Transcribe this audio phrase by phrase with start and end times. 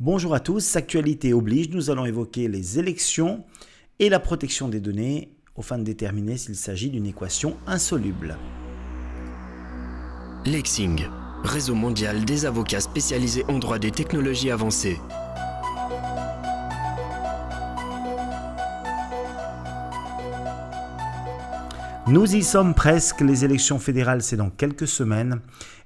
[0.00, 3.44] Bonjour à tous, actualité oblige, nous allons évoquer les élections
[3.98, 8.36] et la protection des données au fin de déterminer s'il s'agit d'une équation insoluble.
[10.44, 11.04] Lexing,
[11.44, 14.98] réseau mondial des avocats spécialisés en droit des technologies avancées.
[22.08, 25.40] Nous y sommes presque, les élections fédérales c'est dans quelques semaines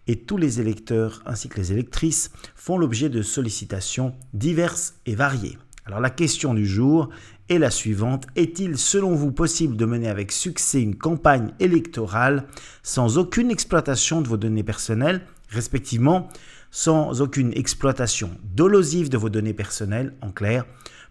[0.06, 5.58] et tous les électeurs ainsi que les électrices font l'objet de sollicitations diverses et variées.
[5.84, 7.10] Alors la question du jour
[7.48, 8.26] est la suivante.
[8.34, 12.44] Est-il selon vous possible de mener avec succès une campagne électorale
[12.82, 16.28] sans aucune exploitation de vos données personnelles, respectivement
[16.72, 20.66] sans aucune exploitation dolosive de vos données personnelles, en clair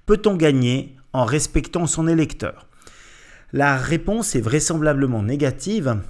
[0.06, 2.68] Peut-on gagner en respectant son électeur?
[3.54, 6.02] La réponse est vraisemblablement négative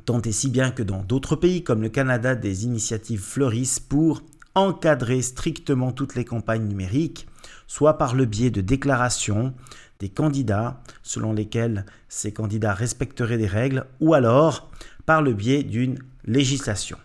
[0.00, 4.22] tant et si bien que dans d'autres pays comme le Canada, des initiatives fleurissent pour
[4.54, 7.26] encadrer strictement toutes les campagnes numériques,
[7.66, 9.54] soit par le biais de déclarations
[10.00, 14.70] des candidats selon lesquelles ces candidats respecteraient des règles, ou alors
[15.06, 16.98] par le biais d'une législation.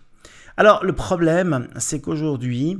[0.56, 2.78] Alors le problème, c'est qu'aujourd'hui,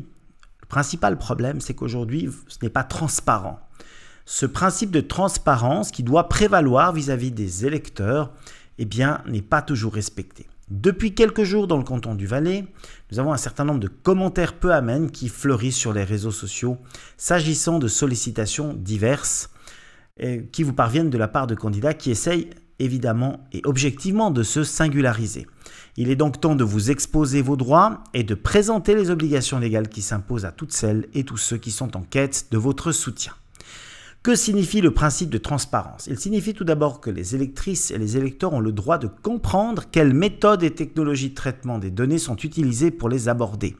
[0.60, 3.60] le principal problème, c'est qu'aujourd'hui, ce n'est pas transparent.
[4.26, 8.32] Ce principe de transparence qui doit prévaloir vis-à-vis des électeurs,
[8.78, 10.46] eh bien, n'est pas toujours respecté.
[10.70, 12.64] Depuis quelques jours dans le canton du Valais,
[13.10, 16.78] nous avons un certain nombre de commentaires peu amènes qui fleurissent sur les réseaux sociaux
[17.16, 19.50] s'agissant de sollicitations diverses
[20.52, 24.64] qui vous parviennent de la part de candidats qui essayent évidemment et objectivement de se
[24.64, 25.46] singulariser.
[25.96, 29.88] Il est donc temps de vous exposer vos droits et de présenter les obligations légales
[29.88, 33.32] qui s'imposent à toutes celles et tous ceux qui sont en quête de votre soutien.
[34.22, 36.06] Que signifie le principe de transparence?
[36.06, 39.84] Il signifie tout d'abord que les électrices et les électeurs ont le droit de comprendre
[39.90, 43.78] quelles méthodes et technologies de traitement des données sont utilisées pour les aborder.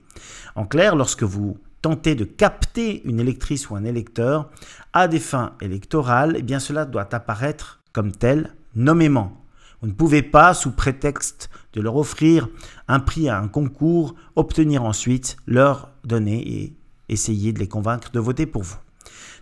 [0.55, 4.49] En clair, lorsque vous tentez de capter une électrice ou un électeur
[4.95, 9.45] à des fins électorales, eh bien cela doit apparaître comme tel nommément.
[9.83, 12.49] Vous ne pouvez pas, sous prétexte de leur offrir
[12.89, 16.77] un prix à un concours, obtenir ensuite leurs données et
[17.11, 18.79] essayer de les convaincre de voter pour vous.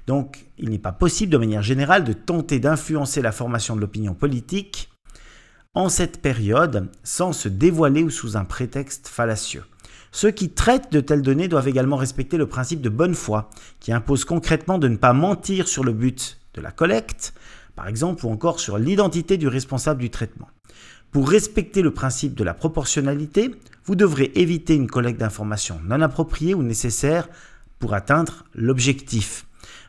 [0.06, 4.14] Donc, il n'est pas possible de manière générale de tenter d'influencer la formation de l'opinion
[4.14, 4.91] politique
[5.74, 9.64] en cette période sans se dévoiler ou sous un prétexte fallacieux.
[10.10, 13.92] Ceux qui traitent de telles données doivent également respecter le principe de bonne foi, qui
[13.92, 17.34] impose concrètement de ne pas mentir sur le but de la collecte,
[17.76, 20.48] par exemple, ou encore sur l'identité du responsable du traitement.
[21.10, 23.54] Pour respecter le principe de la proportionnalité,
[23.84, 27.28] vous devrez éviter une collecte d'informations non appropriées ou nécessaires
[27.78, 29.46] pour atteindre l'objectif.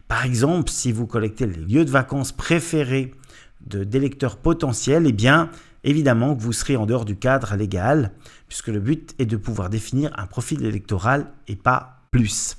[0.10, 3.14] Par exemple, si vous collectez les lieux de vacances préférés
[3.62, 5.52] d'électeurs potentiels, eh bien,
[5.84, 8.12] évidemment que vous serez en dehors du cadre légal,
[8.48, 12.58] puisque le but est de pouvoir définir un profil électoral et pas plus.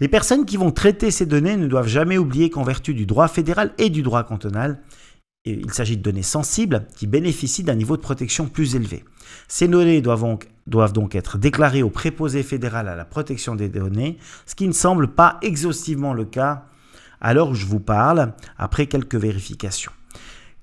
[0.00, 3.28] Les personnes qui vont traiter ces données ne doivent jamais oublier qu'en vertu du droit
[3.28, 4.80] fédéral et du droit cantonal,
[5.44, 9.04] il s'agit de données sensibles qui bénéficient d'un niveau de protection plus élevé.
[9.46, 13.68] Ces données doivent donc, doivent donc, être déclarées au préposé fédéral à la protection des
[13.68, 14.16] données,
[14.46, 16.64] ce qui ne semble pas exhaustivement le cas
[17.20, 19.92] alors je vous parle, après quelques vérifications.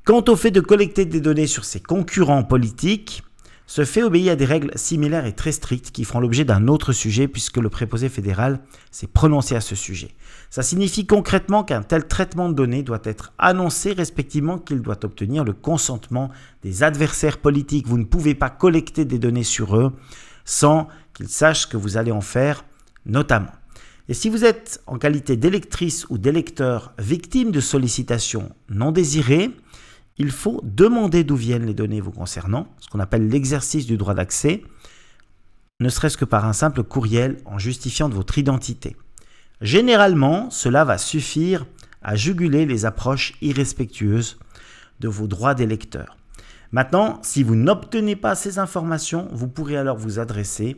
[0.03, 3.23] Quant au fait de collecter des données sur ses concurrents politiques,
[3.67, 6.93] ce fait obéit à des règles similaires et très strictes qui feront l'objet d'un autre
[6.93, 8.59] sujet puisque le préposé fédéral
[8.91, 10.09] s'est prononcé à ce sujet.
[10.51, 15.43] Ça signifie concrètement qu'un tel traitement de données doit être annoncé respectivement qu'il doit obtenir
[15.43, 16.29] le consentement
[16.61, 17.87] des adversaires politiques.
[17.87, 19.93] Vous ne pouvez pas collecter des données sur eux
[20.45, 22.63] sans qu'ils sachent que vous allez en faire
[23.07, 23.51] notamment.
[24.07, 29.51] Et si vous êtes en qualité d'électrice ou d'électeur victime de sollicitations non désirées,
[30.17, 34.13] il faut demander d'où viennent les données vous concernant, ce qu'on appelle l'exercice du droit
[34.13, 34.61] d'accès,
[35.79, 38.95] ne serait-ce que par un simple courriel en justifiant votre identité.
[39.59, 41.65] Généralement, cela va suffire
[42.01, 44.37] à juguler les approches irrespectueuses
[44.99, 46.15] de vos droits d'électeur.
[46.71, 50.77] Maintenant, si vous n'obtenez pas ces informations, vous pourrez alors vous adresser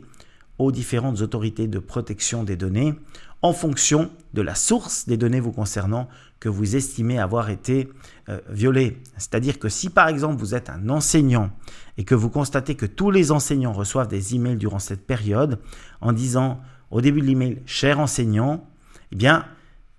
[0.58, 2.94] aux différentes autorités de protection des données
[3.42, 6.08] en fonction de la source des données vous concernant
[6.40, 7.88] que vous estimez avoir été
[8.28, 9.00] euh, violées.
[9.16, 11.50] C'est-à-dire que si par exemple vous êtes un enseignant
[11.96, 15.60] et que vous constatez que tous les enseignants reçoivent des emails durant cette période
[16.00, 16.60] en disant
[16.90, 18.68] au début de l'email cher enseignant,
[19.12, 19.44] eh bien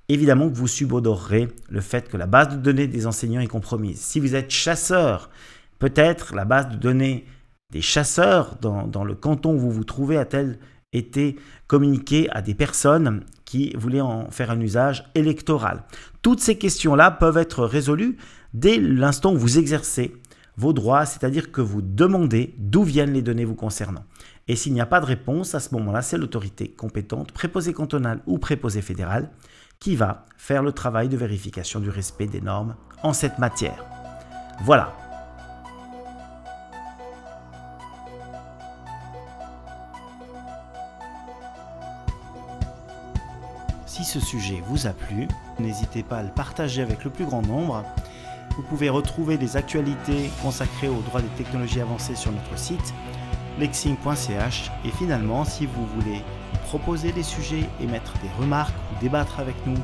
[0.10, 4.02] évidemment que vous subodorerez le fait que la base de données des enseignants est compromise.
[4.02, 5.30] Si vous êtes chasseur,
[5.78, 7.26] peut-être la base de données
[7.72, 10.60] des chasseurs dans, le canton où vous vous trouvez a-t-elle
[10.92, 11.36] été
[11.68, 15.84] communiquée à des personnes qui voulaient en faire un usage électoral?
[16.22, 18.18] Toutes ces questions-là peuvent être résolues
[18.54, 20.16] dès l'instant où vous exercez
[20.58, 24.04] vos droits, c'est-à-dire que vous demandez d'où viennent les données vous concernant.
[24.48, 28.22] Et s'il n'y a pas de réponse, à ce moment-là, c'est l'autorité compétente, préposé cantonal
[28.26, 29.30] ou préposé fédéral,
[29.80, 33.86] qui va faire le travail de vérification du respect des normes en cette matière.
[34.64, 35.09] Voilà.
[43.90, 45.28] Si ce sujet vous a plu,
[45.58, 47.84] n'hésitez pas à le partager avec le plus grand nombre.
[48.56, 52.94] Vous pouvez retrouver des actualités consacrées aux droits des technologies avancées sur notre site
[53.58, 56.22] lexing.ch et finalement si vous voulez
[56.66, 59.78] proposer des sujets, émettre des remarques ou débattre avec nous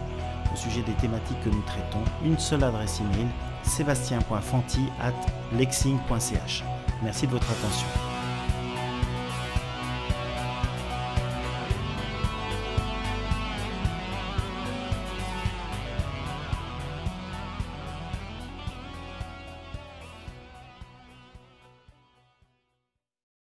[0.54, 3.28] au sujet des thématiques que nous traitons, une seule adresse email
[3.64, 6.64] sébastien.fanti at lexing.ch.
[7.02, 8.15] Merci de votre attention.